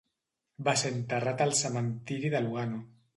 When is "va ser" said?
0.67-0.91